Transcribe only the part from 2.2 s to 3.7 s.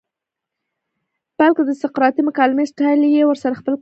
مکالمې سټائل ئې ورسره خپل کړۀ